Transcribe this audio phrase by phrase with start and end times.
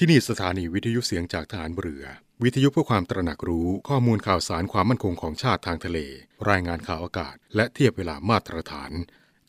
[0.00, 2.04] ที่นี่สถานีวิทยุเสียงจากฐานเรือ
[2.42, 5.98] วิทยุเพื่อความตระหนักรู้ข้อมูลข่าวสารความมั่นคงของชาติทางทะเล
[6.50, 8.90] รายงานข่าวอากาศ และเทียบเวลามาตรฐาน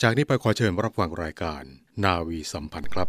[0.01, 1.63] จากนี้ไปขอเชิญรับฟังรายการ
[2.03, 3.07] นาวีสัมพันธ์ครับ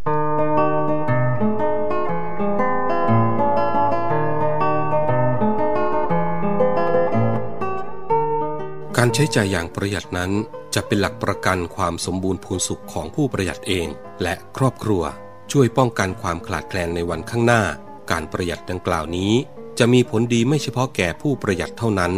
[8.97, 10.31] การใช้จ่ายอย่างประหยัดนั้น
[10.75, 13.87] จะเป็นหลักประกันความสมบูรณ์พูนสุขของผู้ประหยัดเอง
[14.21, 15.03] และครอบครัว
[15.51, 17.63] ช่วยป้องกันความขาดแคลนในวันข้างหน้า
[18.11, 19.33] การประหยัดดังกล่าวนี้
[19.79, 22.13] จะมีผลดีไม่เฉพาะแก่ผู้ประหยัดเท่านั้น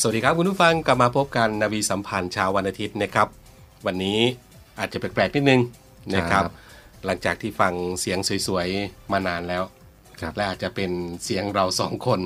[0.00, 3.28] สวัสดีครับคุณผู้ฟังกลับมาพบกันนาวีสัมพันธ์เช้าวันอาทิตย์นะครับ
[3.86, 4.20] วันนี้
[4.78, 5.60] อาจจะแปลกๆนิดนึง
[6.16, 6.52] นะครับครับ
[7.06, 9.62] หลังจากที่ฟังเสียงสวยๆมานานแล้ว
[10.20, 10.90] ครับและอาจจะเป็น
[11.24, 12.20] เสียงเราสองคน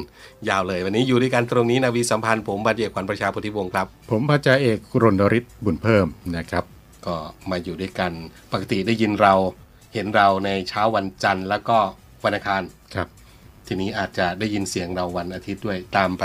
[0.48, 6.64] ยาวเลย วันนี้อยู่ด้วยกันตรงนี้นาวีสัมพันธ์ผมบัตรเอกขวัญประชาพุทธิวงศ์ครับ ผมพัชจาเอกรณฤทธิ์บุญเพิ่มนะครับ
[7.06, 7.14] ก็
[7.50, 8.12] มาอยู่ด้วยกัน
[8.52, 9.34] ปกติได้ยินเรา
[9.94, 11.78] เห็นเราในเช้าวันจันทร์ แล้วก็
[12.24, 12.62] วันอังคาร
[12.94, 13.08] ครับ
[13.66, 16.24] ทีนี้อาจจะได้ยินเสียงเราวันอาทิตย์ด้วยตามไป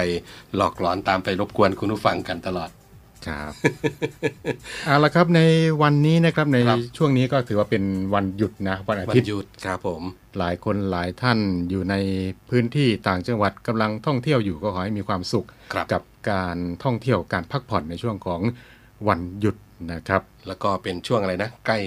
[0.55, 2.69] หลอกหลอนตามไปรบกวนคุณผู้ฟังกันตลอด
[3.27, 3.51] ครับ
[4.85, 5.41] เอาละครับใน
[5.81, 10.01] วันนี้นะครับในครับช่วงนี้ก็ถือว่าเป็นวันหยุดนะวันอาวันทิตย์หยุดครับผม
[10.39, 11.95] หลายคนหลายท่านอยู่ใน
[12.49, 16.01] พื้นที่ต่างจังหวัดกำลังท่องเที่ยวอยู่ก็ขอให้มีความสุขครับกับ
[16.31, 18.41] การท่องเที่ยวการพักผ่อนในช่วงของ
[19.07, 19.55] วันหยุด
[19.93, 21.79] นะครับ แล้วก็เป็นช่วงอะไรนะใกล้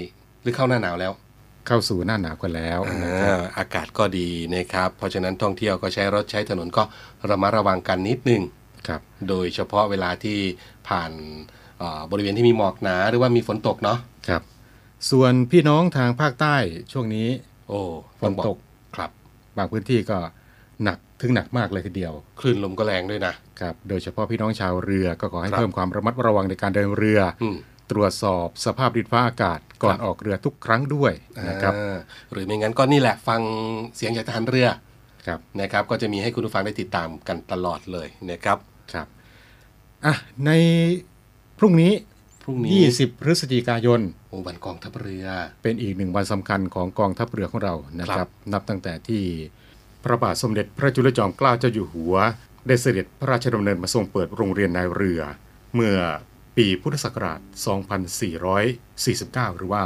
[0.43, 1.13] หรือเข้าหน้าหนาวแล้ว
[1.67, 6.83] เข้าสู่หน้าหนาวกันแล้วนะครับอาอากาศก็ดีนะครับ เพราะฉะนั้นท่องเที่ยวก็ใช้รถใช้ถนนก็
[7.31, 8.43] ระมัดระวังกันนิดนึง
[8.89, 10.39] ครับโดยเฉพาะเวลาที่
[10.89, 11.13] ผ่าน
[11.79, 13.99] เอ่อบริเวณที่มีหมอกหนาหรือว่ามีฝนตกเนาะ
[14.29, 14.43] ครับ
[15.11, 16.57] ส่วนพี่น้องทางภาคใต้
[16.93, 17.29] ช่วงนี้
[17.69, 17.81] โอ้
[18.21, 18.57] ฝนตก
[18.97, 19.11] ครับ
[19.59, 20.19] บางพื้นที่ก็
[20.85, 27.57] หนักถึงหนักมากเลยทีเดียว คลื่นลมก็แรงด้วยนะครับ โดยเฉพาะพี่น้องชาวเรือก็ขอให้ครับเพิ่มความระมัดระวังในการเดินเรืออืม
[27.91, 31.13] ตรวจสอบสภาพดินฟ้าอากาศก่อนครับออกเรือทุกครั้งด้วย
[31.49, 31.97] นะครับอ่า
[32.33, 33.41] หรือไม่งั้นก็นี่แหละฟัง
[33.97, 34.69] เสียงจากทหารเรือ
[35.27, 38.59] ครับนะครับก็จะมีให้คุณผู้ฟังได้ติดตามกันตลอดเลยนะครับ
[38.95, 39.07] ครับ
[40.05, 40.15] อะ
[40.47, 40.51] ใน
[41.59, 41.93] พรุ่งนี้
[42.43, 45.27] พรุ่งนี้ 20 พฤศจิกายนโอ้วันกองทัพเรือ
[45.63, 49.23] เป็นอีกหนึ่งวันสำคัญของกองทัพเรือของเรานะคครัรับบนับตั้งแต่ที่
[50.05, 52.17] พระบาทสมเด็จพระจุลจอมเกล้าเจ้าอยู่หัว
[52.67, 55.21] ได้เสด็จพระราชดำเนินมาทรงเปิดโรงเรียนนายเรือ
[55.75, 55.97] เมื่อ
[56.57, 57.41] ปีพุทธศักราช
[58.69, 59.85] 2449 หรือว่า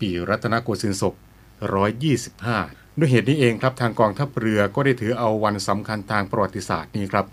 [0.00, 1.14] ปีรัตนโกสินทร์ศก
[2.06, 7.26] 125 ด้วยเหตุนี้เองครับทางกองทัพเรือก็ได้ถือเอาวันสำคัญทางประวัติศาสตร์นี้ครับ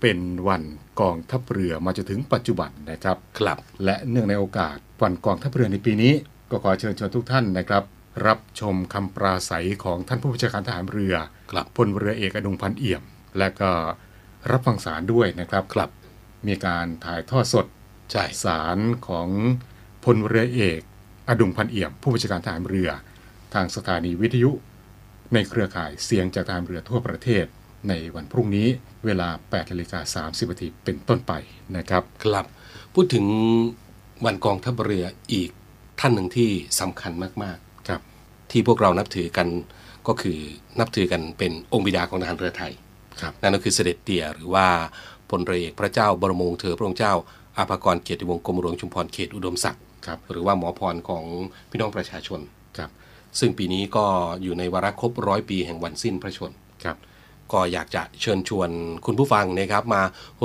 [0.00, 0.18] เป็น
[0.48, 0.62] วัน
[1.00, 6.12] กองทัพเรือมาจนถึงปัจจุบันนะครับครับและเนื่องในโอกาสวันกองทัพเรือในปีนี้
[6.50, 7.84] ก็ขอเชิญชวนทุกท่านนะครับ
[8.26, 11.14] รับชมคำปราศัยของท่านผู้บัญชาการทหารเรือ
[11.50, 13.02] ครับพลเรือเอกอดุงพันเอี่ยม
[13.38, 13.70] และก็
[14.50, 15.90] รับฟังสารด้วยนะครับครับ
[16.46, 17.66] มีการถ่ายทอดสด
[18.10, 19.28] ใช่สารของ
[20.04, 20.80] พลเรือเอก
[21.28, 22.90] อดุงพันเอี่ยม ผู้บัญชาการทหารเรือ
[23.54, 24.50] ทางสถานีวิทยุ
[25.34, 27.44] ในเครือข่ายเสียงจากทหารเรือทั่วประเทศ
[27.88, 28.68] ในวันพรุ่งนี้
[29.06, 31.32] เวลา8นาฬิกา30นาทีเป็นต้นไป
[31.76, 32.46] นะครับ ครับ
[32.94, 33.26] พูดถึง
[34.24, 35.50] วันกองทัพเรืออีก
[36.00, 37.58] ท่านหนึ่งที่สำคัญมาก
[37.88, 39.48] ครับๆที่พวกเรานับถือกัน
[40.08, 40.38] ก็คือ
[40.78, 42.72] นับถือกันเป็นองค์บิดาของทหารเรือไทย
[43.20, 44.66] ครับนั่นก็คือเสด็จเตี่ยหรือว่า
[45.30, 47.12] พลเรือเอกพระเจ้าบรมวงศ์เธอพระองค์เจ้า
[47.56, 51.24] อาภากรเกียรติวงศ์กรมหลวงชุมพรเขตอุดมศักดิ์ครับหรือว่าหมอพรของ
[51.70, 52.40] พี่น้องประชาชน
[52.78, 52.90] ครับ
[53.38, 54.04] ซึ่งปีนี้ก็
[54.42, 56.96] อยู่ในวาระครบร้อยปีแห่งวันสิ้นพระชนม์ครับ
[57.52, 58.70] ก็อยากจะเชิญชวน
[59.06, 60.02] คุณผู้ฟังนะครับ มา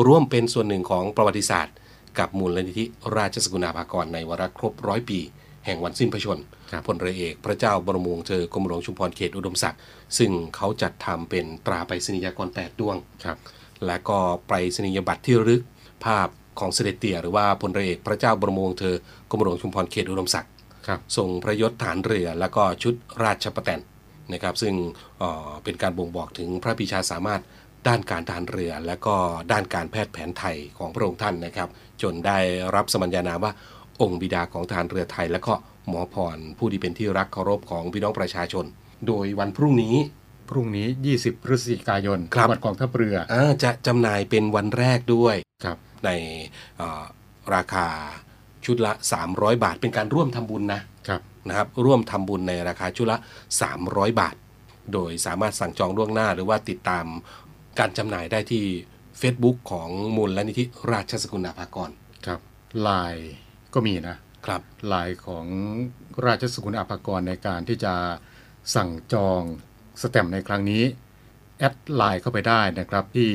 [0.07, 1.75] ร่วมเป็นส่วนหนึ่งของประวัติศาสตร์
[2.19, 2.85] กับมูลนิธิ
[3.17, 5.19] ราชสกุณาภากรในวาระครบร้อยปี
[5.65, 9.79] แห่งวันสิ้นพระชนม์ครับพลเรือเอกพระเจ้าบรมวงศ์เธอกรมหลวงชุมพรเขตอุดมศักดิ์
[10.17, 12.95] ซึ่งเขาจัดทำเป็นตราไปรษณียากรแปดดวง
[13.25, 13.37] ครับ
[13.85, 15.63] และก็ไปรษณียบัตรที่ระลึก
[16.05, 16.27] ภาพ
[16.59, 18.95] ของเสด็จเตี่ยหรือว่าพลเรือเอกพระเจ้าบรมวงศ์เธอ
[19.29, 20.51] กรมหลวงชุมพรเขตอุดมศักดิ์
[20.87, 22.93] ครับทรงพระยศฐานเรือ แล้วก็ชุด
[23.23, 23.79] ราชประแตน
[24.33, 24.73] นะครับ ซึ่ง
[25.19, 27.41] เอ่อเป็นการบ่งบอกถึงพระปิชาสามารถ
[27.87, 29.15] ด้านการทหารเรือ และก็
[29.51, 31.69] ด้านการแพทย์แผนไทยของพระองค์ท่านนะครับ
[32.01, 32.37] จนได้
[32.75, 33.53] รับสมัญญานามว่า
[34.01, 35.53] องค์บิดาของทหารเรือไทย และก็
[35.87, 38.65] หมอพรผู้ที่เป็นที่รักเคารพของพี่น้องประชาชน
[39.07, 39.95] โดยวันพรุ่งนี้
[40.49, 40.87] พรุ่งนี้
[41.17, 46.09] 20 พฤศจิกายนครับวันกองทัพเรืออ่าจะจำหน่ายเป็นวันแรกด้วยครับใน
[46.77, 47.03] เอ่อ
[47.55, 47.87] ราคา
[48.65, 48.93] ชุดละ
[49.27, 50.90] 300 บาทเป็นการร่วมทำบุญนะครับ
[51.47, 53.17] นะครับร่วมทำบุญในราคาชุดละ
[53.67, 54.35] 300 บาท
[54.93, 57.05] โดยสามารถสั่งจองล่วงหน้าหรือว่าติดตาม
[57.79, 58.63] การจำหน่ายได้ที่
[59.21, 61.89] Facebook ของมูลนิธิราชสกุลนาภากร
[62.25, 62.39] ครับ
[62.87, 63.15] ลาย
[63.73, 64.61] ก็มีนะครับ
[64.93, 65.45] ลายของ
[66.25, 67.93] ราชสกุลอาภากรในการที่จะ
[68.75, 69.41] สั่งจอง
[70.01, 70.83] สแตมป์ในครั้งนี้
[71.57, 73.31] add LINE เข้าไปได้นะครับที่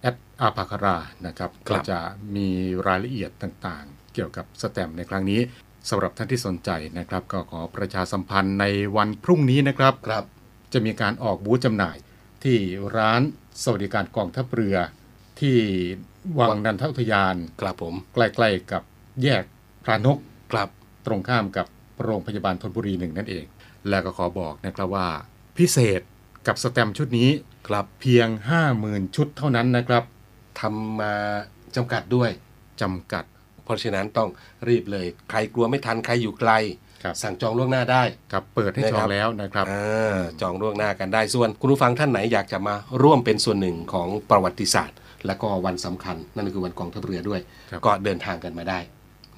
[0.00, 0.96] แอดอาภาคารา
[1.26, 1.98] นะครับครัก็บจะ
[2.36, 2.48] มี
[2.86, 5.40] รายละเอียดต่างๆ เกี่ยวกับสแตมป์ในครั้งนี้
[5.88, 8.64] สำหรับท่านที่สนใจนะครับ ก็ขอประชาสัมพันธ์ใน
[8.96, 10.24] วันพรุ่งนี้นะครับครับ
[10.72, 11.96] จะมีการออกบูธจำหน่าย
[12.44, 12.58] ที่
[12.96, 13.20] ร้าน
[13.62, 14.76] สวัสดิการกองทัพเรือ
[15.40, 15.56] ที่
[16.38, 18.82] วังนันทอุทยานครับผมใกล้ๆกับ
[19.22, 19.44] แยก
[19.84, 20.18] พรานนก
[20.52, 20.68] ครับ
[21.06, 21.66] ตรงข้ามกับ
[22.02, 23.44] โรงพยาบาลธนบุรีหนึ่งนั่นเอง
[23.88, 25.08] แล้วก็ขอบอกนะครับว่า
[25.58, 26.00] พิเศษ
[26.46, 27.30] กับสแตมป์ชุดนี้
[27.68, 28.28] ครับเพียง
[28.72, 30.04] 50,000 ชุดเท่านั้นนะครับ
[30.60, 31.14] ทำมา
[31.76, 32.30] จำกัดด้วย
[32.80, 33.24] จำกัด
[33.64, 34.28] เพราะฉะนั้นต้อง
[34.68, 36.52] รีบเลย ใครกลัวไม่ทันใครอยู่ไกล
[37.02, 38.02] ครับสั่งจองล่วงหน้าได้
[38.32, 47.40] กับเปิดให้นะจคอรังบแล้วนะครับ อ่าจองล่วงหน้ากันได้ส่วนคุณผู้ฟังท่านไหนอยากจะมาร่วมเป็นส่วนหนึ่งของประวัติศาสตร์ และก็วันสำคัญ นั่นก็คือวันกองทัพเรือด้วย
[47.70, 48.78] ครับ ก็เดินทางกันมาได้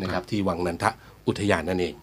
[0.03, 0.91] นะครับ ที่วังนันทะ
[1.27, 1.95] อุทยานนั่นเอง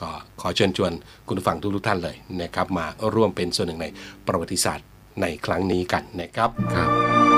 [0.00, 0.10] ก็
[0.40, 0.92] ขอเชิญชวน
[1.26, 3.86] คุณผู้ฟังทุกๆท่านเลยนะครับ มาร่วมเป็นส่วนหนึ่งใน
[4.26, 4.86] ประวัติศาสตร์
[5.22, 7.37] ในครั้งนี้กันนะครับ ครับ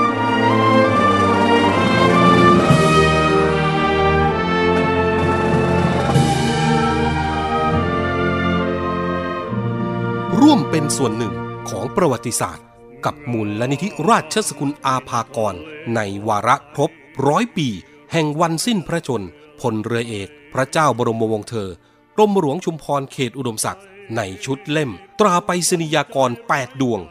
[10.75, 11.33] เป็นส่วนหนึ่ง
[11.69, 12.65] ของประวัติศาสตร์
[13.05, 15.55] กับมูลลนิธิราชสกุลอาภากร
[15.95, 16.91] ในวาระครบ
[17.27, 17.67] ร้อยปี
[18.11, 19.23] แห่งวันสิ้นพระชน
[19.61, 21.69] พลเรือเอก พระเจ้าบรมวงศ์เธอ
[22.15, 23.85] กรมหลวงชุมพรเขตอุดมศักดิ์
[24.15, 27.01] ในชุดเล่ม ตราไปรษณียากร 8 ดวง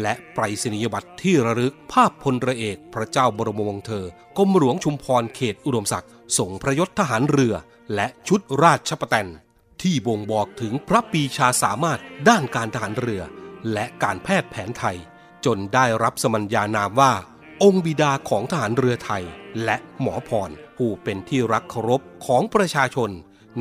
[0.00, 4.04] และไปรษณียบัตรที่ระลึกภาพพลเรือเอก พระเจ้าบรมวงศ์เธอ
[4.38, 7.54] กรมหลวงชุมพรเขตอุดมศักดิ์ส่งพระยศทหารเรือ
[7.94, 9.28] และชุดราชปะแตน
[9.82, 13.22] ที่บ่งบอกถึงพระปีชาสามารถด้านการทหารเรือ
[13.72, 14.96] และการแพทย์แผนไทย
[15.44, 17.12] จนได้รับสมัญญานามว่า
[17.62, 19.24] องค์บิดาของทหารเรือไทย
[19.64, 23.10] และหมอพรผู้เป็นที่รักเคารพของประชาชน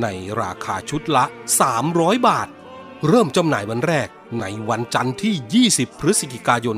[0.02, 0.08] ใน
[0.42, 1.26] ราคาชุดละ
[1.76, 2.48] 300 บาท
[3.08, 4.10] เริ่มจำหน่ายวันแรก
[4.42, 6.78] ในวันจันทร์ที่ 20 พฤศจิกายน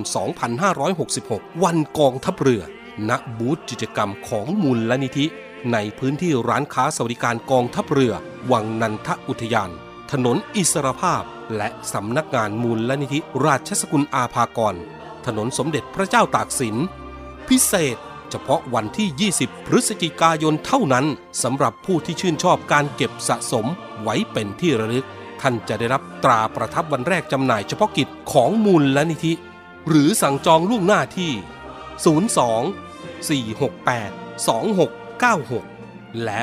[0.81, 2.63] 2566 วันกองทัพเรือ
[3.10, 5.25] ณ บูธกิจกรรมของมูลลนิธิ
[5.74, 8.13] ในพื้นที่ร้านค้าสวัสดิการกองทัพเรือ
[8.51, 9.69] วังนันทอุทยาน
[10.12, 11.24] ถนนอิสรภาพ
[11.57, 14.75] และสำนักงานมูลลนิธิราชสกุลอาภากร
[15.25, 16.75] ถนนสมเด็จพระเจ้าตากสิน
[17.50, 17.98] พิเศษ
[18.30, 21.06] เฉพาะวันที่ 20 พฤศจิกายนเท่านั้น
[21.44, 23.65] สำหรับผู้ที่ชื่นชอบการเก็บสะสม
[24.03, 25.06] ไว้เป็นที่ระลึก
[25.42, 29.33] ท่านจะได้รับตราประทับวันแรกจำหน่ายเฉพาะกิจของมูลลนิธิ
[29.88, 31.31] หรือสั่งจองล่วงหน้าที่
[33.27, 36.41] 02 468 2696 และ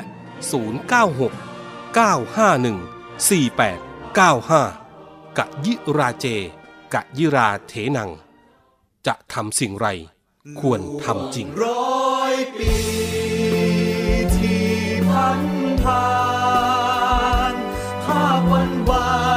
[0.83, 6.27] 096 951 4895 กะยิราเจ
[6.95, 8.11] กะยิราเถนัง
[9.07, 9.87] จะทำสิ่งไร
[10.61, 11.83] ควรทำจริงร้
[12.13, 12.75] อยปี
[14.37, 14.71] ที่
[15.11, 15.43] พัน
[15.83, 16.07] ผ่า
[17.53, 17.55] น
[18.05, 19.34] ภาพวันวาน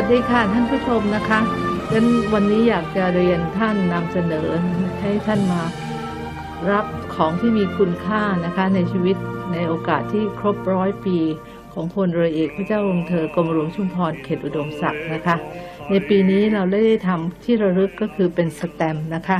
[0.00, 1.40] วัสดีค่ะท่านผู้ชมนะคะ
[1.92, 4.48] ดันวันนี้อยากจะเรียนท่านนำเสนอ
[5.00, 5.62] ให้ท่านมา
[6.70, 9.16] รับของที่มีคุณค่านะคะในชีวิต
[9.52, 11.18] ในโอกาสที่ครบร้อยปี
[11.72, 15.36] ของพลเรือเอกพระเจ้าลงค์เธอกรมหลวงชุมพรเขตอุดมศักดิ์นะคะ
[15.90, 19.38] ในปีนี้เราได้ทำที่ระลึกก็คือเป็นสแตมนะคะ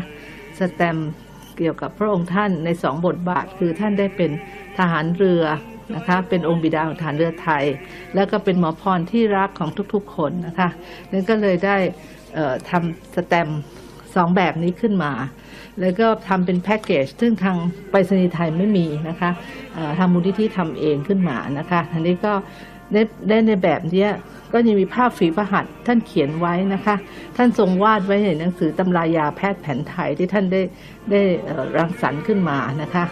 [0.58, 0.96] สแตม
[1.56, 4.30] เกี่ยวกับพระองค์ท่านในสองบทบาท คือท่านได้เป็น
[4.78, 5.44] ทหารเรือ
[5.94, 7.64] นะคะ เป็นองค์บิดาของทหารเรือไทย
[8.14, 10.68] แล้วก็เป็นหมอพรที่รักของทุกๆคนนะคะ
[11.12, 11.76] นั่นก็เลยได้
[12.70, 13.48] ทำสแตม
[14.14, 15.12] สองแบบนี้ขึ้นมา
[15.80, 17.56] แล้วก็ทำเป็นแพ็กเกจ ซึ่งทาง
[17.90, 19.30] ไปรษณีย์ไทยไม่มีนะคะ
[19.98, 22.32] ทางมูลนิธิทำเองขึ้นมานะคะอันนี้ก็
[23.28, 24.10] ได้ในแบบเนี้ย
[24.52, 26.96] ก็ยังมีภาพฝีพระหัตถ์ท่านเขียนไว้นะคะ
[27.36, 30.62] ท่านทรงวาดไว้ในหนังสือตำรายาแพทย์แผนไทยที่ท่านได้
[31.10, 31.22] ได้
[31.76, 33.04] รังสรรค์ขึ้นมานะคะ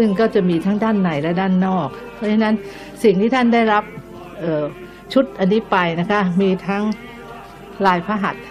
[0.00, 2.54] ซึ่งก็จะมีทั้งด้านในและด้านนอก เพราะฉะนั้น
[3.02, 3.84] สิ่งที่ท่านได้รับ
[5.12, 6.82] ชุดอันนี้ไปนะคะ มีทั้ง
[7.86, 8.44] ลายพระหัตถ์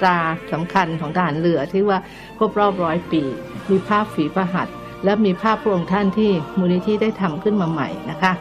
[0.00, 0.18] ตรา
[0.52, 1.98] สำคัญของทหารเรือที่ว่า
[2.38, 3.22] ครบรอบร้อยปี
[3.70, 4.74] มีภาพฝีพระหัตถ์
[5.04, 8.32] และมีภาพพระองค์ท่านที่มูลนิธิได้ทำขึ้นมาใหม่นะคะ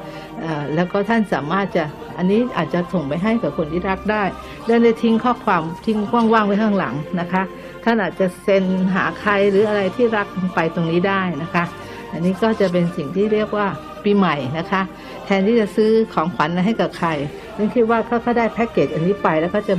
[0.75, 1.83] แล้วก็ท่านสามารถจะ
[2.17, 4.23] อันนี้อาจจะส่งไปให้กับคนที่รักได้
[4.65, 5.97] และได้ทิ้งข้อความทิ้ง
[6.33, 7.43] ว่างๆไว้ข้างหลังนะคะ
[7.83, 8.63] ท่านอาจจะเซ็น
[8.95, 11.63] หาใครหรืออะไรที่รักไปตรงนี้ได้นะคะ
[12.13, 13.67] อันนี้ก็จะเป็นสิ่งที่เรียกว่า
[14.03, 14.81] ปีใหม่นะคะ
[15.25, 17.09] แทนที่จะซื้อของขวัญให้กับใคร
[17.55, 19.73] ฉันคิดว่าเขาเขาได้แพ็กเกจอันนี้ไปแล้วก็จะ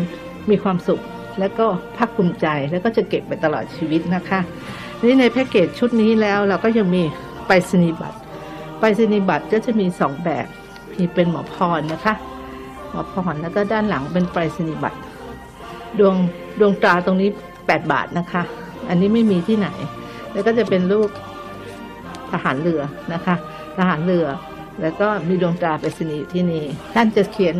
[0.50, 1.00] มีความสุข
[1.38, 4.40] แล้วก็ภาคภูมิใจแล้วก็จะเก็บไปตลอดชีวิตนะคะ
[5.02, 7.02] นี่ในแพ็กเกจชุดนี้แล้วเราก็ยังมี
[7.46, 8.18] ไปรษณียบัตร
[8.78, 10.46] ไปรษณียบัตรก็จะมีสองแบบ
[10.92, 12.14] มีเป็นหมอพรนะคะ
[12.90, 14.98] หมอพรแล้วก็ด้านหลังเป็นไปรษณียบัตร
[15.98, 16.14] ดวง
[16.60, 18.42] ดวงตราตรงนี้ 8 บาทนะคะ
[18.88, 19.68] อันนี้ไม่มีที่ไหน
[20.32, 21.10] แล้วก็จะเป็นรูป
[22.34, 23.34] ทหารเรือนะคะ
[23.78, 24.26] ทหารเรือ
[24.80, 26.64] แล้วก็มีดวงตราไปรษณีย์อยู่ที่นี่
[26.94, 27.56] ท่านจะเขียน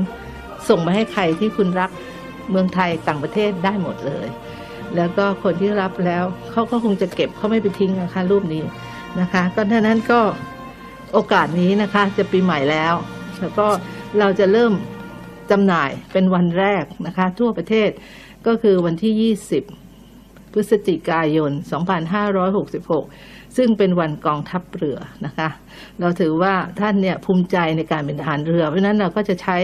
[0.69, 1.91] ส่งมาให้ใครที่คุณรัก
[2.51, 4.27] เมืองไทยต่างประเทศได้หมดเลย
[4.97, 8.65] แล้วก็คนที่รับแล้วเขาก็คงจะเก็บเขาไม่ไปทิ้งนะคะรูปนี้
[9.21, 10.21] นะคะ ก็ดังนั้นก็
[11.13, 12.95] โอกาสนี้นะคะจะปีใหม่แล้ว
[13.41, 13.67] แล้วก็
[14.19, 14.73] เราจะเริ่ม
[15.51, 17.91] จำหน่ายเป็นวันแรกนะคะ ทั่วประเทศ
[18.47, 19.35] ก็คือวันที่
[19.95, 21.51] 20 พฤศจิกายน
[22.53, 25.49] 2566 ซึ่งเป็นวันกองทัพเรือนะคะ
[26.01, 29.57] เราถือว่าท่านเนี่ยภูมิใจในการเป็นทหารเรือ เพราะนั้นเราก็จะใช้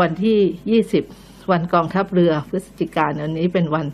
[0.00, 3.86] วันที่ 20 วันกองทัพเรือพฤศจิกายนนี้เป็นวัน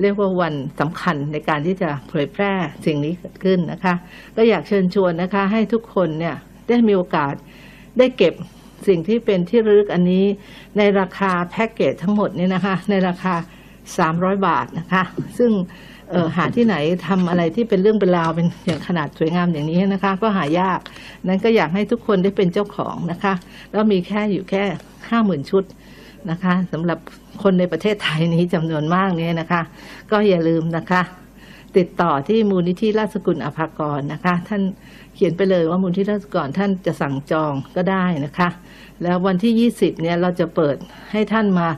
[0.00, 2.52] เรียกว่าวันสำคัญในการที่จะเผยแพร่
[2.84, 3.94] สิ่งนี้เกิดขึ้นนะคะ
[4.36, 6.36] ก็อยากเชิญชวนนะคะ ให้ทุกคนเนี่ย
[6.68, 7.34] ได้มีโอกาส
[7.98, 8.34] ได้เก็บ
[8.88, 10.24] สิ่งที่เป็นที่ระลึกอันนี้
[10.78, 13.34] ในราคาแพ็กเกจทั้งหมดนี่นะคะ ในราคา
[13.90, 15.02] 300 บาทนะคะ
[15.38, 15.50] ซึ่ง
[16.14, 16.76] ออหาที่ไหน
[17.08, 20.80] ทำอะไรที่เป็นเรื่องเป็นราวเป็นอย่างขนาดสวยงามอย่างนี้นะคะ ก็หายาก
[21.26, 23.34] นั้นก็อยากให้ทุกคนได้เป็นเจ้าของนะคะ
[23.70, 24.62] แล้วมีแค่อยู่แค่
[25.08, 25.64] ห้าหมื่นชุด
[26.30, 26.98] นะคะสำหรับ
[27.42, 29.62] คนในประเทศไทยนี้จำนวนมากเนี่ยนะคะ
[30.10, 31.02] ก็อย่าลืมนะคะ
[31.76, 34.62] ติดต่อที่มูลนิธิราชสกุลอาภากรนะคะ ท่าน
[35.14, 38.48] เขียนไปเลยว่ามูลนิธิราชสกุลท่านจะสั่งจองก็ได้นะคะ
[39.02, 40.76] แล้ววันที่ 20เนี่ยเราจะเปิด
[41.12, 41.68] ให้ท่านมา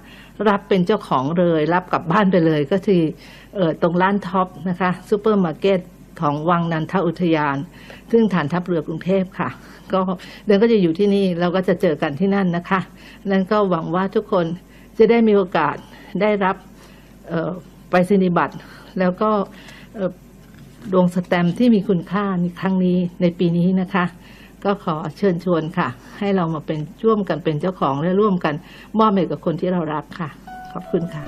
[0.49, 3.03] รับเป็นเจ้าของเลย รับกลับบ้านไปเลยก็คือ
[3.55, 5.81] เออตรงร้าน Tops นะคะซูเปอร์มาร์เก็ต
[6.21, 7.57] ของวังนันทอุทยาน
[8.11, 9.49] ซึ่งฐานทัพเรือกรุงเทพค่ะ
[9.93, 10.01] ก็
[10.47, 12.81] เดินก็จะอยู่ที่นี่เราก็จะเจอกันที่นั่นนะคะ
[13.31, 14.47] นั้นก็หวังว่าทุกคน
[14.99, 15.77] จะได้มีโอกาส
[16.21, 16.57] ได้รับ
[17.91, 18.57] ไปรษณียบัตร
[18.99, 19.31] แล้วก็
[20.93, 24.05] ดวงสแตมที่มีคุณค่าในครั้งนี้ในปีนี้นะคะ
[24.65, 28.55] ก็ขอเชิญชวนค่ะ ให้เรามาเป็นร่วมกันเป็นเจ้าของและร่วมกัน
[28.99, 30.31] มอบให้กับคนที่เรารักค่ะ
[30.73, 31.25] ขอบคุณค่ะ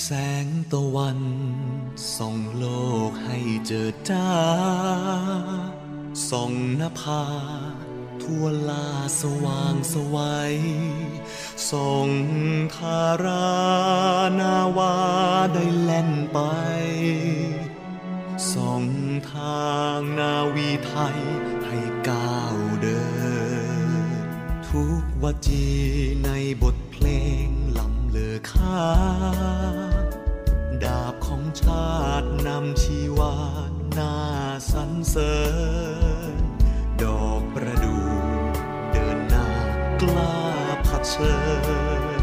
[0.00, 0.08] แส
[0.44, 1.20] งตะวัน
[2.16, 2.64] ส่องโล
[3.08, 4.28] กให้เจิดจ้า
[6.28, 7.22] ส่องนภา
[8.22, 8.88] ทั่วลา
[9.20, 10.56] สว่างสวัย
[11.70, 12.08] ส่ง
[12.76, 13.52] ทารา
[14.40, 14.96] นาวา
[15.54, 16.38] ได้แล่นไป
[18.52, 18.84] ส่ง
[19.32, 21.18] ทางนาวีไทย
[21.66, 23.02] ให้ก้าวเดิ
[23.86, 23.90] น
[24.68, 25.68] ทุกวจี
[26.24, 26.30] ใน
[26.62, 27.06] บทเพล
[27.46, 28.86] งลำเลอค่า
[30.84, 33.36] ดาบของชาตินำชีวา
[33.98, 34.14] นา
[34.72, 35.36] สรรเสริ
[35.90, 35.91] ญ
[41.14, 41.36] เชิ
[42.20, 42.22] ญ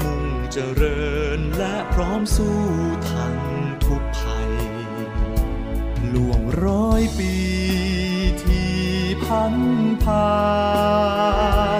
[0.00, 1.06] มุ่งเจริ
[1.38, 2.60] ญและพร้อมสู้
[3.08, 3.36] ทัน
[3.86, 4.50] ทุกภัย
[6.12, 7.34] ล่วงร้อยปี
[8.42, 8.76] ที่
[9.24, 9.54] พัน
[10.04, 10.36] ผ่า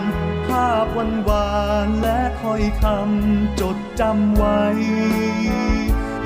[0.00, 0.02] น
[0.46, 1.54] ภาพวันวา
[1.87, 4.62] นและถ้อยคำจดจำไว้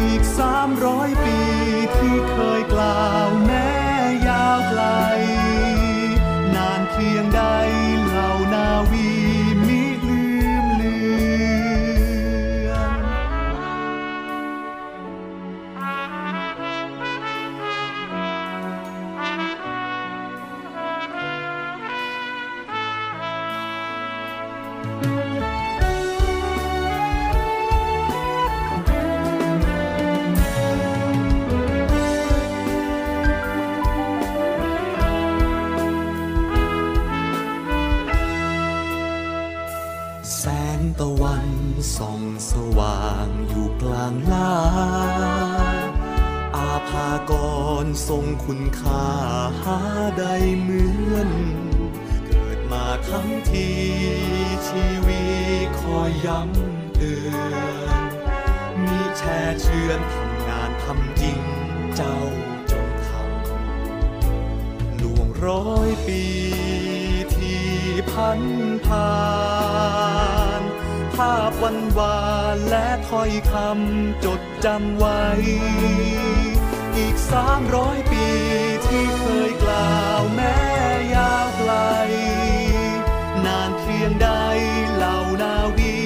[0.03, 1.39] อีกสามร้อยปี
[1.97, 61.39] ที่เคยกล่าวแม้ือนมีแช่เชือนทำจริง
[61.97, 62.19] เจ้า
[62.71, 66.23] จงทำล่วงร้อยปี
[67.35, 67.65] ที่
[68.11, 68.41] พัน
[68.87, 69.21] ผ่า
[70.61, 70.63] น
[71.15, 72.21] ภาพวันวา
[72.55, 75.23] นและถ้อยคำจดจำไว้
[76.97, 78.27] อีกสามร้อยปี
[78.87, 80.57] ที่เคยกล่าวแม้
[81.15, 81.73] ยาวไกล
[83.47, 84.29] นานเพียงใด
[84.95, 86.00] เหล่านาวี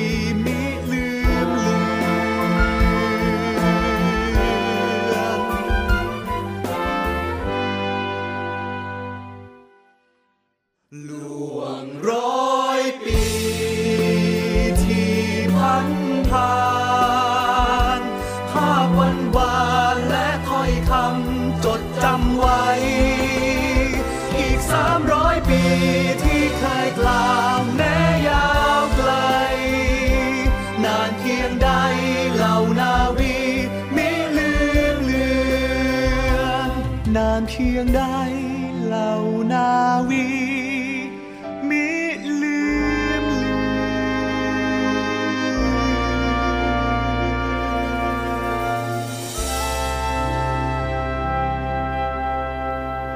[37.76, 38.02] ยงใด
[38.86, 39.10] เหล่า
[39.52, 39.68] นา
[40.08, 40.26] วี
[41.68, 41.86] มิ
[42.42, 42.60] ลื
[43.22, 43.74] มเลือน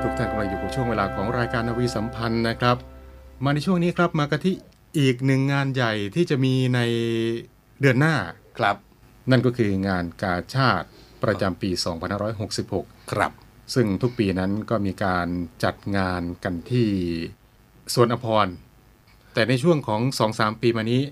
[0.03, 2.77] ทุกท่านกำลังอยู่กับช่วงเวลาของรายการนาวีสัมพันธ์นะครับ
[3.45, 4.55] มาในช่วงนี้ครับมากันที่
[4.99, 6.81] อีกหนึ่งงานใหญ่ที่จะมีใน
[7.81, 8.15] เดือนหน้า
[8.59, 8.77] ครับ
[9.31, 10.89] นั่นก็คืองานกาชาติ
[11.23, 11.71] ประจำปี
[12.41, 13.33] 2566 ครับ
[13.75, 15.29] ซึ่งทุกปีนั้นก็มีการ
[15.65, 16.89] จัดงานกันที่
[17.95, 18.55] สวนอภรณ์
[19.35, 20.01] แต่ในช่วงของ
[20.33, 21.03] 2-3 ปีมานี้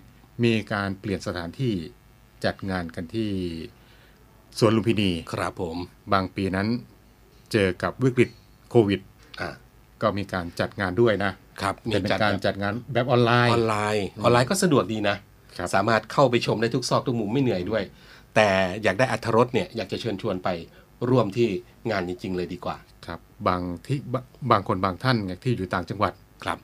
[0.45, 1.75] มีการเปลี่ยนสถานที่
[2.45, 3.31] จัดงานกันที่
[4.59, 5.77] สวนลุมพินีครับผม
[6.13, 6.67] บางปีนั้น
[7.53, 8.31] เจอกับวิกฤต
[8.71, 9.01] โควิด
[9.41, 9.51] อะ
[10.03, 11.33] ก็มีการจัดงานด้วยนะ
[11.63, 15.17] ครับแต่เป็นจัดการแบบจัดงานแบบออนไลอน์อนไลน์ ออนไลน์ก็สะดวกดีนะ
[15.59, 17.83] ครับสามารถเข้าไปชมได้ทุกซอกทุกมุมไม่เหนื่อยด้วย
[18.35, 18.49] แต่
[18.83, 20.49] อยากได้อัธรสเนี่ยอยากจะเชิญชวนไป
[21.11, 21.49] ร่วมที่
[21.91, 22.77] งานจริง ๆ เลยดีกว่า
[23.07, 24.15] ครับบางที่บ
[24.53, 26.13] บางคนบางท่านที่อยู่ต่างจังหวัด
[26.45, 26.59] ครับ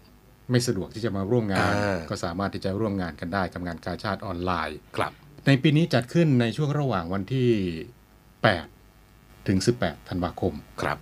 [0.50, 5.12] ไม่สะดวกที่จะมาร่วมงานอ่าก็สามารถที่จะร่วมงานกันได้กับงานกาชาติออนไลน์ครับ
[5.46, 7.50] ในปีนี้จัดขึ้นในช่วงระหว่างวันที่
[8.68, 10.98] 8 ถึง 18 ธันวาคมครับ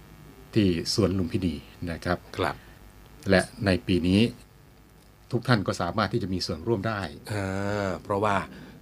[0.55, 1.55] ที่สวนลุมพินี
[1.91, 2.57] นะครับครับ
[3.31, 4.21] และในปีนี้
[5.33, 7.01] ทุกท่านก็สามารถที่จะมีส่วนร่วมได้
[7.33, 8.37] อ่าเพราะว่า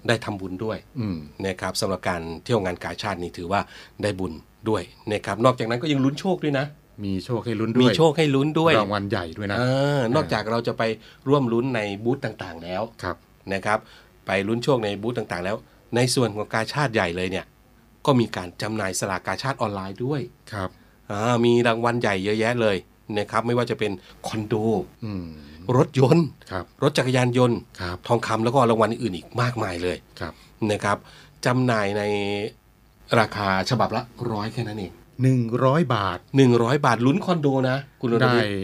[0.09, 3.61] ได้ทำบุญด้วยอืมนะครับสำหรับการเที่ยวงานกาชาตินี่ถือว่า
[4.03, 4.33] ได้บุญ
[4.69, 4.83] ด้วย
[5.13, 6.67] นะครับนอกจากนั้นก็ยังลุ้นโชคด้วยนะ
[7.05, 10.83] มีโชคให้ลุ้นด้มีวยโชคให้ลุ้นด้วยรางวัลใหญ่ด้วยนะอ่านอกจากเราจะไป
[11.29, 13.17] ร่วมลุ้นในบูธต่างๆแล้วครับ
[13.55, 13.79] นะครับ
[14.27, 15.57] ไปลุ้นโชคในบูธต่างๆ แล้ว
[15.97, 17.47] ในส่วนของกาชาติใหญ่เลยเนี่ย
[18.07, 20.21] ก็มีการจำหน่ายสลากกาชาติออนไลน์ด้วย
[20.53, 20.71] ครับ
[21.11, 22.77] อ่ามีรางวัลใหญ่เยอะแยะเลย
[23.19, 23.93] นะครับ ไม่ว่าจะเป็น
[24.27, 24.55] คอนโด
[25.05, 25.25] อืม
[25.77, 30.33] รถยนต์ครับรถจักรยานยนต์ครับทองคำแล้วก็รางวัลอื่นๆอีกมากมายเลยครับ
[30.71, 30.97] นะครับ
[31.47, 32.03] จำหน่ายใน
[33.19, 34.03] ราคาฉบับละ
[34.33, 36.19] ร้อยแค่นั้นเองหนึ่งร้อยบาท
[36.53, 38.55] 100บาทลุ้นคอนโดนะ คุณรณได้วิทย์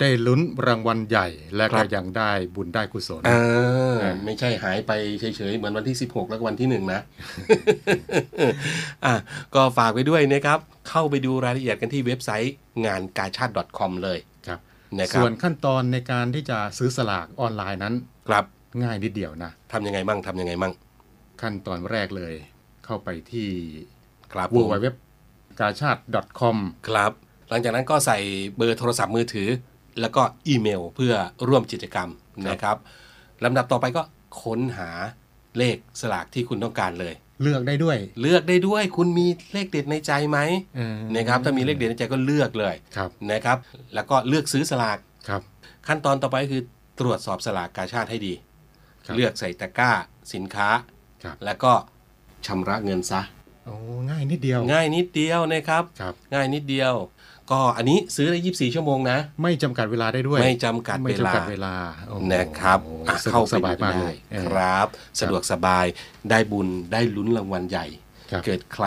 [0.00, 3.40] ได้ลุ้นรางวัลใหญ่และครัก็บยังได้บุญได้กุศลอ่า
[4.02, 7.00] อ่าไม่ใช่หายไปเฉยๆ เหมือนวันที่ 16 แล้วก็วันที่1นะ
[9.04, 9.14] อะ
[9.54, 12.54] ก็ฝากไว้ด้วยนะครับ เข้าไปดูรายละเอียดกันที่เว็บไซต์
[12.86, 14.39] งานกาชาติ .com เลยครับนะครับ
[15.16, 17.94] ส่วนขั้นตอนในการที่จะซื้อสลากออนไลน์นั้น
[18.28, 18.44] ครับ
[18.82, 20.72] ง่ายนิดเดียวนะทำยังไงมั่งทำยังไงมั่ง
[21.42, 22.34] ขั้นตอนแรกเลย
[22.84, 23.48] เข้าไปที่
[24.32, 24.86] ครับ w ผม w w
[25.60, 26.00] กาชาติ
[26.40, 26.56] .com
[26.88, 27.12] ครับ
[27.48, 28.18] หลังจากนั้นก็ใส่
[28.56, 29.48] เบอร์โทรศัพท์มือถือ
[30.00, 31.14] แล้วก็อีเมลเพื่อ
[31.48, 32.08] ร่วมกิจกรรม
[32.48, 32.76] นะครับ
[33.44, 34.02] ลำดับต่อไปก็
[34.42, 34.90] ค้นหา
[35.58, 40.38] เลขสลากที่คุณต้องการเลย เลือกได้ด้วย เลือกได้ด้วย คุณมีเลขเด็ดในใจไหม
[40.76, 43.58] เออนะครับถ้ามีเลขเด็ดในใจก็เลือกเลยครับนะครับ
[43.94, 44.98] แล้วก็เลือกซื้อสลาก
[45.28, 45.42] ครับ
[45.86, 46.62] ขั้นตอนต่อไปก็คือ
[47.00, 48.34] ตรวจสอบสลากกาชาติให้ดี
[49.06, 49.90] ครับเลือกใส่ตะกร้า
[50.34, 50.68] สินค้า
[51.24, 51.72] ครับแล้วก็
[52.46, 53.20] ชำระเงินซะ
[53.66, 53.74] โอ้
[54.10, 56.94] ง่ายนิดเดียว ง่ายนิดเดียวนะครับครับง่ายนิดเดียว
[57.52, 61.74] ก็อันนี้ซื้อได้ 24 ชั่วโมงนะ ไม่จำกัดเวลาได้ด้วย ไม่จำกัดไม่เวลาจำกัดเวลา
[62.08, 64.86] โอ้โหนะครับอะสะดเข้าวกไปสบายดูมากได้เลยเออครับ
[65.20, 65.86] สะดวกสบาย
[66.30, 67.86] ได้บุญได้ลุ้นรางวัลใหญ่
[68.30, 68.86] ครับเกิดใคร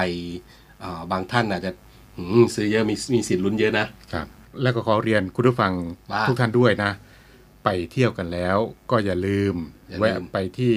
[0.84, 1.71] อ่าบางท่านอาจจะ
[2.17, 4.28] อืมซื้อเยอะมีมีสิทธิ์ลุ้นเยอะนะครับ
[4.62, 5.73] แล้วก็ขอเรียนคุณผู้ฟัง
[6.12, 6.91] ว่าทุกท่านด้วยนะ
[7.63, 8.58] ไปเที่ยวกันแล้ว
[8.91, 9.56] ก็อย่าลืม
[9.89, 10.73] อย่าลืมแวะไปที่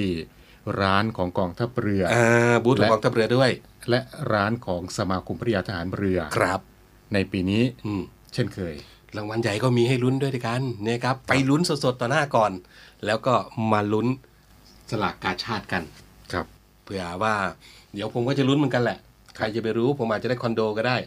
[0.81, 3.51] ร้านของกองทัพเรืออ่าบูธของและกองทัพเรือด้วย
[3.89, 3.99] และ
[4.33, 6.61] ร้านของสมาคมพระยาทหารเรือครับ
[7.13, 8.01] ในปีนี้อืม
[8.33, 8.73] เช่นเคย
[9.17, 12.51] รางวัลใหญ่ก็มีให้ลุ้นด้วยกันนะครับ ไปลุ้นสดๆ ต่อหน้าก่อน
[13.05, 13.33] แล้วก็
[13.71, 14.07] มาลุ้น
[14.91, 15.83] สลากกาชาติกัน
[16.33, 16.45] ครับ
[16.83, 17.35] เผื่อว่า
[17.93, 18.99] เดี๋ยวผมก็จะลุ้นเหมือนกันแหละ
[19.37, 20.97] ใครจะไปรู้ผมอาจจะได้คอนโดก็ได้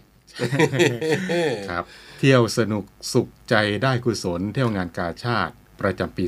[1.71, 1.85] ครับ
[2.19, 6.25] เที่ยวสนุกสุขใจได้กุศล เที่ยวงานกาชาติ ประจำปี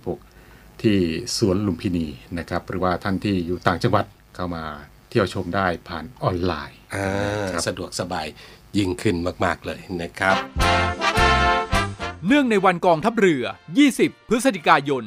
[0.00, 0.98] 2566 ที่
[1.36, 2.06] สวนลุมพินี
[2.38, 4.04] นะครับ หรือว่าท่านที่อยู่ต่างจังหวัด
[4.34, 4.64] เข้ามา
[5.10, 7.08] เที่ยวที่ยวชมได้ผ่านออนไลน์อ่า
[7.52, 8.26] ครับสะดวกสบาย
[8.76, 10.36] ยิ่งขึ้นมากๆเลยนะครับ
[12.26, 13.44] เนื่องในวันกองทัพเรือ
[13.86, 15.04] 20 พฤศจิกายน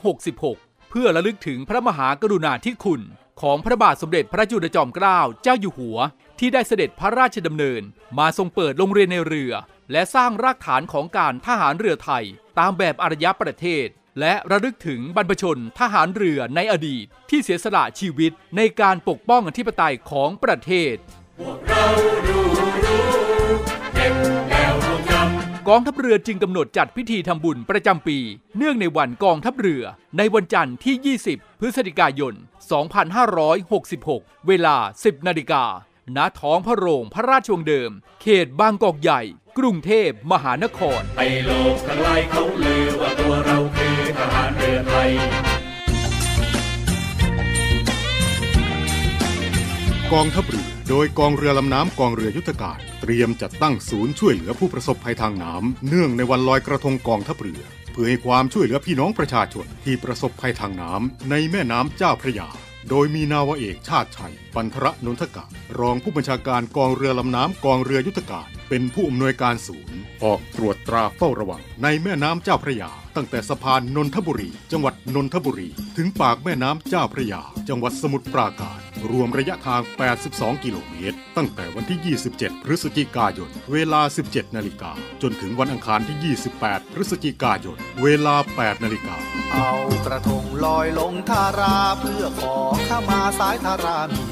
[0.00, 3.02] 2566 เพื่อระลึกถึงพระมหากรุณาธิคุณ
[3.42, 5.98] ของพระบาทสมเด็จพระจุลจอมเกล้าเจ้าอยู่หัว
[6.38, 7.82] ที่ได้เสด็จพระราชดำเนิน
[8.18, 9.52] มาทรงเปิดโรงเรียนในเรือ
[9.92, 12.24] และสร้างรากฐานของการทหารเรือไทย
[12.58, 13.86] ตามแบบอารยประเทศ
[14.20, 20.96] และระลึกถึงบรรพชนทหารเรือในอดีต ที่เสียสละชีวิตในการปกป้องอธิปไตยของประเทศ
[25.68, 28.18] กองทัพเรือจึงกำหนดจัดพิธีทำบุญประจำปี
[28.56, 29.84] เนื่องในวันกองทัพเรือ
[30.18, 32.34] ในวันจันทร์ที่ 20 พฤศจิกายน
[33.60, 35.64] 2566 เวลา 10 นาฬิกา
[36.16, 37.90] ณท้องพระโรงพระราชวังเดิม
[38.22, 39.20] เขตบางกอกใหญ่
[39.58, 45.10] กรุงเทพมหานคร ไปโลกทั้งหลายเขาลือว่าตัวเราคือทหารเรือไทย
[50.12, 62.48] กองทัพเรือ โดยกองเรือลำน้ำกองเรือยุทธการเตรียมจัดตั้งศูนย์ช่วยเหลือผู้ประสบภัยทางน้ำเนื่องในวันลอยกระทงกองทัพเรือ เพื่อให้ความช่วยเหลือพี่น้องประชาชนที่ประสบภัยทางน้ำในแม่น้ำเจ้าพระยา
[62.90, 65.44] โดยมีนาวาเอกชาติชัย ปันธระนนทกะ
[65.78, 79.82] รองผู้บัญชาการกองเรือลำน้ำกองเรือยุทธการเป็นผู้อำนวยการศูนย์ ออกตรวจตราเฝ้าระวังในแม่น้ำเจ้าพระยา ตั้งแต่สะพานนนทบุรี จังหวัดนนทบุรี ถึงปากแม่น้ำเจ้าพระยา จังหวัดสมุทรปราการ รวมระยะทาง
[80.22, 89.16] 82 กิโลเมตร ตั้งแต่วันที่ 27 พฤศจิกายน เวลา 17 นาฬิกา จนถึงวันอังคารที่ 28 พฤศจิกายน เวลา 8 นาฬิกา
[89.52, 89.72] เอา
[90.06, 92.56] กระทงลอยลงทาราเพื่อขอ
[92.88, 94.24] ข้ามาสายทารามี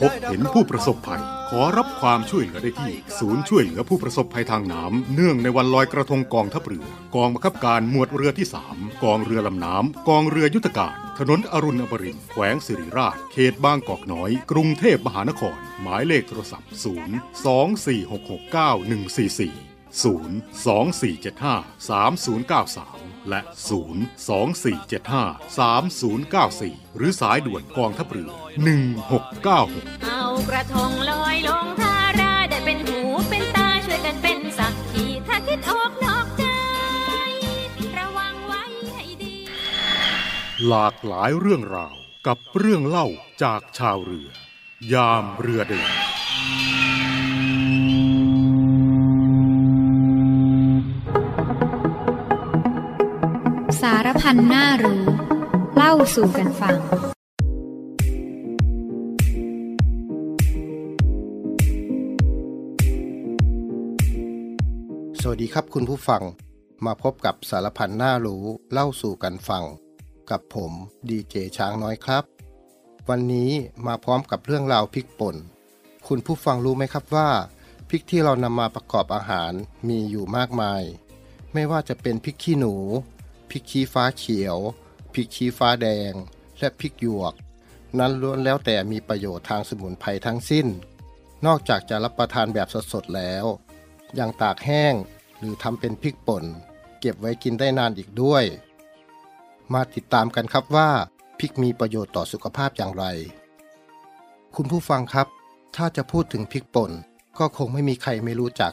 [0.00, 16.70] พบเห็นผู้ประสบภัย ขอรับความช่วยเหลือได้ที่ ศูนย์ช่วยเหลือผู้ประสบภัยทางน้ำเนื่องในวันลอยกระทงกองทัพเรือ กองบังคับการหมวดเรือที่ 3 กองเรือลำน้ำกองเรือยุทธการ ถนนอรุณอมรินทร์แขวงสิริราช เขตบางกอกน้อย กรุงเทพมหานคร หมายเลขโทรศัพท์
[17.12, 19.68] 0 2 4 6 6 9 1 4 4
[20.02, 23.40] 0 2 4 7 5 3 0 9 3 และ
[23.84, 28.30] 0 2 4 7 5 3 0 9 4 หรือสายด่วนกองทัพเรือ
[29.16, 36.44] 1696 เอากระทงลอยลงทาราได้เป็นหูเป็นตาช่วยกันเป็นสักขีถ้าคิดออกนอกใจ
[37.98, 38.62] ระวังไว้
[38.94, 39.36] ให้ดี
[40.68, 43.06] หลากหลายเรื่องราวกับเรื่องเล่า
[43.42, 44.28] จากชาวเรือ
[44.92, 45.90] ยามเรือเดิน
[54.20, 55.02] พันน่ารู้
[55.76, 56.76] เล่าสู่กันฟัง
[65.20, 66.22] สวัสดีครับคุณผู้ฟัง
[66.86, 69.64] มาพบกับสารพันน่ารู้เล่าสู่กันฟัง
[70.30, 70.72] กับผม
[71.08, 72.24] ดีเจช้างน้อยครับ
[73.08, 73.50] วันนี้
[73.86, 75.36] มาพร้อมกับเรื่องราวพริกป่น
[76.06, 77.30] คุณผู้ฟังรู้ไหมครับว่า
[77.88, 79.52] พริกที่เรานำมาประกอบอาหาร
[79.88, 80.82] มีอยู่มากมาย
[81.52, 82.74] ไม่ว่าจะเป็นพริกขี้หนู
[83.50, 84.56] พริกชี้ฟ้าเขียว
[85.12, 86.12] พริกชี้ฟ้าแดง
[86.58, 87.34] และพริกหยวก
[87.98, 90.66] นั้นล้วนแล้วแต่มีประโยชน์ทางสมุนไพรทั้งสิ้น
[91.46, 93.44] นอกจากจะรับประทานแบบสดๆแล้ว
[94.18, 94.94] ยังตากแห้ง
[95.38, 96.44] หรือทำเป็นพริกป่น
[97.00, 98.44] เก็บไว้กินได้นานอีกด้วย
[99.72, 100.90] มาติดตามกันครับว่า
[101.38, 103.04] พริกมีประโยชน์ต่อสุขภาพอย่างไร
[104.56, 105.28] คุณผู้ฟังครับ
[105.76, 106.90] ถ้าจะพูดถึงพริกป่น
[107.38, 108.72] ก็คงไม่มีใครไม่รู้จัก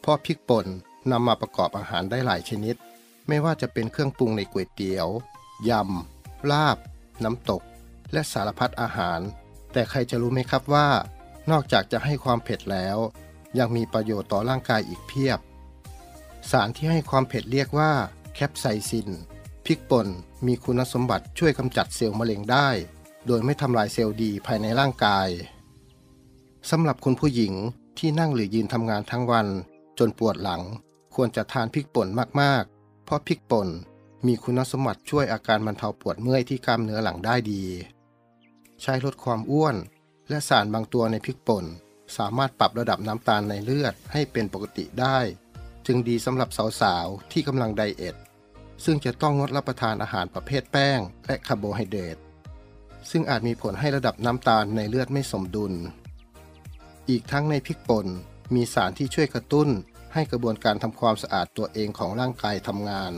[0.00, 0.66] เพราะพริกป่น
[1.10, 2.76] นำมาประกอบอาหารได้หลายชนิด
[3.28, 5.08] ไม่ว่าจะเป็นเครื่องปรุงในก๋วยเตี๋ยว
[5.68, 6.78] ยำ ลาบ
[7.24, 7.62] น้ำตก
[8.12, 9.20] และสารพัดอาหาร
[9.72, 10.88] แต่ใครจะรู้ไหมครับว่า
[11.50, 12.98] นอกจากจะให้ความเผ็ดแล้ว
[13.58, 15.38] ยังมีประโยชน์ต่อร่างกายอีกเพียบ
[16.50, 17.92] สารที่ให้ความเผ็ดเรียกว่า
[18.34, 19.08] แคปไซซิน
[19.64, 20.08] พริกป่น
[20.46, 22.68] มีคุณสมบัติช่วยกำจัดเซลล์มะเร็งได้
[23.26, 25.28] โดยไม่ทำลายเซลล์ดีภายในร่างกาย
[26.70, 27.52] สำหรับคุณผู้หญิง
[27.98, 29.46] ที่นั่งหรือยืนทำงานทั้งวัน
[29.98, 30.62] จนปวดหลัง
[31.14, 32.08] ควรจะทานพริกป่น
[32.40, 32.64] มาก
[33.04, 33.68] เพราะพริกป่น
[34.26, 37.64] มีคุณสมบัติช่วยอาการบรรเทาปวดเมื่อยที่กล้ามเนื้อหลังได้ดี
[38.82, 39.76] ใช้ลดความอ้วน
[40.28, 41.64] และสารบางตัวในพริกป่น
[42.16, 45.18] สามารถปรับระดับน้ำตาลในเลือดให้เป็นปกติได้
[45.86, 46.48] จึงดีสำหรับ
[46.80, 48.16] สาวๆ ที่กำลังไดเอท
[48.84, 52.16] ซึ่งจะต้องงดรับประทานอาหารประเภทแป้ง และคาร์โบไฮเดรต
[53.10, 55.72] ซึ่งอาจมีผลให้ระดับน้ำตาลในเลือดไม่สมดุล
[57.08, 58.06] อีกทั้งในพริกป่น
[58.54, 59.68] มีสารที่ช่วยกระตุ้น
[60.14, 63.12] ให้กระบวนการทำความสะอาดตัวเองของร่างกายทำงาน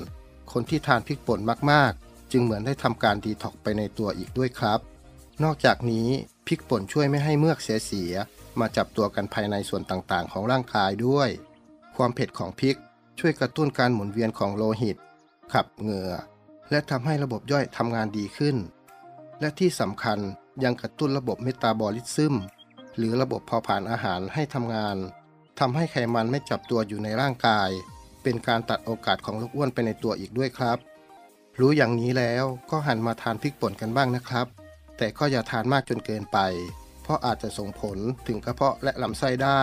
[0.53, 4.81] คนที่ทานพริกป่นมากๆ จึงเหมือนได้ทำการดีท็อกไปในตัวอีกด้วยครับ
[5.45, 6.09] นอกจากนี้
[6.47, 11.29] พริกป่นช่วยไม่ให้เมือกเสียๆมาจับตัวกันภายในส่วนต่างๆ ของร่างกายด้วย
[11.97, 12.77] ความเผ็ดของพริก
[13.19, 14.97] ช่วยกระตุ้นการหมุนเวียนของโลหิต
[15.53, 16.13] ขับเหงื่อ
[16.71, 18.57] และทำให้ระบบย่อยทำงานดีขึ้น
[19.41, 20.19] และที่สำคัญ
[20.65, 22.35] ยังกระตุ้นระบบเมตาบอลิซึม
[22.97, 24.97] หรือระบบเผาผลาญอาหารให้ทำงาน
[25.59, 27.71] ทำให้ไขมันไม่จับตัวอยู่ในร่างกาย
[28.23, 30.79] เป็นการตัดโอกาสของโรคอ้วนไปในตัวอีกด้วยครับ
[31.59, 34.47] รู้อย่างนี้แล้วก็หันมาทานพริกป่นกันบ้างนะครับ
[34.97, 36.39] แต่ก็อย่าทานมากจนเกินไป
[37.03, 39.63] เพราะอาจจะส่งผลถึงกระเพาะและลำไส้ได้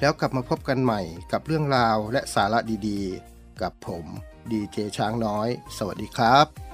[0.00, 1.00] แล้วกลับมาพบกันใหม่
[1.32, 2.58] กับเรื่องราวและสาระ
[2.88, 4.04] ดีๆ กับผม
[4.50, 6.73] ดีเจช้างน้อย สวัสดีครับ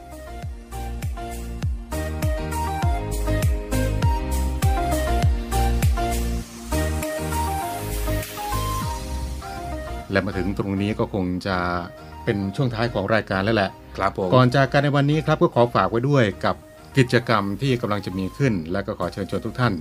[10.10, 11.56] และมาถึงตรงนี้ก็คงจะ
[12.24, 16.56] เป็นช่วงท้ายของรายการแล้วแหละครับผมก่อนจากกันในวันนี้ครับก็ขอฝากไว้ด้วยกับ
[16.98, 19.74] กิจกรรมที่กำลังจะมีขึ้น และก็ขอเชิญชวนทุกท่าน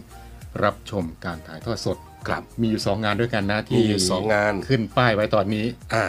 [0.63, 6.05] รับชมการถ่ายทอดสดครับมีอยู่ 2 งานด้วยกันนะมีที่อยู่สองงานขึ้นป้ายไว้ตอนนี้อ่า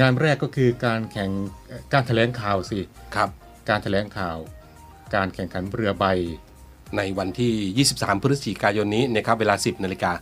[0.00, 1.30] งานแรกก็คือการแข่ง
[1.92, 2.78] การแถลงข่าวสิ
[3.14, 3.28] ครับ
[3.68, 4.36] การแถลงข่าว
[5.14, 6.06] การแข่งขันเรือใบ
[6.96, 10.12] ในวันที่ 23 พฤศจิกายนนี้นะครับเวลา 10นาฬิกา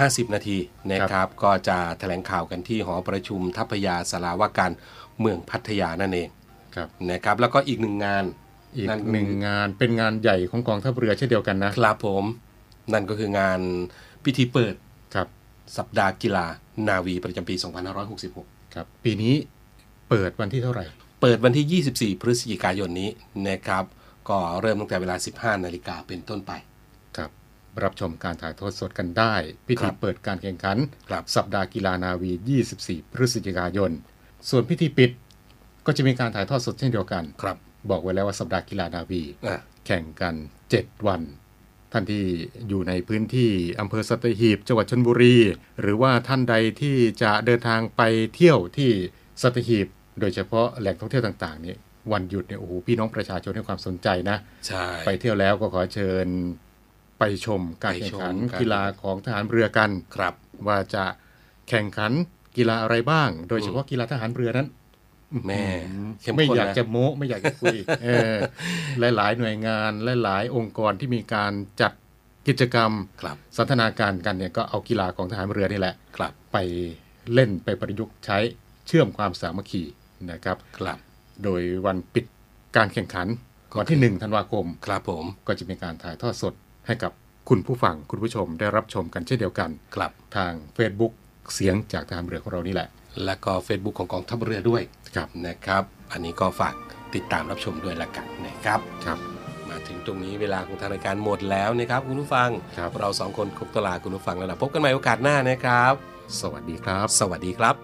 [0.00, 0.58] 50 นาที
[0.92, 4.72] นะครับ ก็จะแถลงข่าวกันที่หอประชุมทัพยาสาราว่าการ
[5.20, 6.28] เมืองพัทยานั่นเอง
[6.74, 8.24] ครับนะครับ แล้วก็อีกหนึ่งงาน
[8.76, 12.24] อีกนั่นหนึ่งงานเป็นงานใหญ่ของกองทัพเรือเช่นเดียวกันนะครับผม
[12.92, 13.60] นั่นก็คืองาน
[14.24, 14.74] พิธีเปิด
[15.14, 15.28] ครับ
[15.76, 16.46] สัปดาห์กีฬา
[16.88, 17.54] นาวีประจำปี
[18.14, 19.34] 2566 ครับ ปีนี้
[20.10, 20.84] เปิดวันที่เท่าไหร่
[21.20, 23.10] เปิดวันที่ 24 พฤศจิกายนนี้
[23.48, 23.84] นะครับ
[24.28, 26.75] ก็เริ่มตั้งแต่เวลา 15 นาฬิกาเป็นต้นไปค
[27.84, 29.34] รับรับชมการถ่ายทอดสดกันได้
[29.66, 30.76] พิคธีรับเปิดการแข่งขัน
[31.08, 32.32] ครับสัปดาห์กีฬานาวี
[32.72, 33.90] 24 พฤศจิกายน
[34.50, 35.10] ส่วนพิธีปิด
[35.86, 37.56] ก็จะมีการถ่ายทอดสดเช่นเดียวกันครับ
[37.90, 40.34] บอกไว้แล้วว่าสัปดาห์กีฬานาวีอะแข่งกัน
[40.70, 41.22] 7 วัน
[41.92, 42.24] ท่านที่
[42.68, 45.36] อยู่ในพื้นที่อำเภอสัตหีบจังหวัดชนบุรี
[45.80, 48.02] หรือว่าท่านใดที่จะเดินทางไป
[48.34, 48.90] เที่ยวที่
[49.42, 49.86] สัตหีบ
[50.20, 51.78] โดยเฉพาะแหล่งท่องเที่ยวต่างๆเนี่ย
[52.12, 56.26] วันหยุดเนี่ยโอ้โหพี่น้องประชาชนให้ความสนใจนะ ใช่ ไปเที่ยวแล้วก็ขอเชิญ
[57.18, 60.34] ไปชมการแข่งขันไปชมกันกีฬาของทหารเรือกันครับ
[60.66, 61.04] ว่าจะ
[61.68, 62.12] แข่งขัน
[62.56, 64.68] กีฬาอะไรบ้าง โดยเฉพาะกีฬาทหารเรือนั้น
[65.46, 65.64] แม่
[66.20, 68.34] เข้มไม่ข้นอยากนะจะโม้ไม่อยากจะคุยเออ
[69.16, 69.90] หลาย ๆ หน่วยงาน
[70.24, 71.92] หลาย ๆ องค์กรที่มีการจัด
[72.48, 76.58] กิจกรรมครับสันทนาการกันเนี่ยก็เอากีฬาของทหารเรือนี่แหละครับไป
[77.34, 78.38] เล่นไปประยุกต์ใช้
[78.86, 79.82] เชื่อมความสามัคคี
[80.30, 80.98] นะครับครับ
[81.44, 82.24] โดยวันปิด
[82.76, 83.26] การแข่งขัน
[83.70, 86.54] ก็วันที่หนึ่งธันวาคม ครับผมก็จะมีการถ่ายทอดสด
[86.86, 87.12] ให้กับ
[87.48, 91.12] คุณผู้ฟังคุณผู้ชมได้รับชมกันเช่นเดียวกันครับทาง Facebook
[91.54, 92.88] เสียงจากทหารเรือของเรานี่แหละ
[93.24, 94.82] และก็ Facebook ของกองทัพเรือด้วย
[95.16, 96.74] ครับนะครับ อันนี้ก็ฝาก
[97.14, 99.18] ติดตามรับชมด้วยละกันนะครับครับ
[99.68, 105.94] มาถึงตรงนี้เวลาของทางรายการหมดแล้วนะครับคุณผู้ฟังครับเราสองคนคงตวลาคุณผู้ฟังแล้วนะพบกันใหม่โอกาสหน้านะครับ
[106.40, 107.74] สวัสดีครับ สวัสดีครับ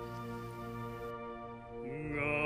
[2.16, 2.42] งา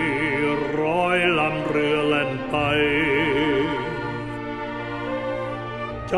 [1.38, 2.56] ลำเรือแล่นไป
[6.10, 6.16] ใจ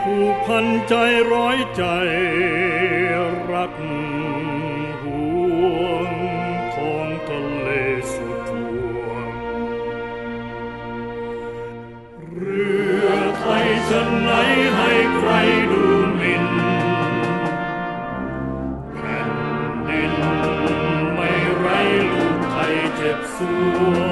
[0.00, 0.94] ผูกพันใจ
[1.32, 1.84] ร้อยใจ
[3.52, 3.72] รัก
[5.02, 5.22] ห่
[5.82, 6.12] วง
[6.74, 7.68] ท้องทะเล
[8.12, 8.50] สุดท
[9.04, 9.28] วง
[12.32, 12.68] เรื
[13.06, 14.30] อไทยจะไหน
[14.76, 15.30] ให้ใคร
[23.40, 24.09] ผ่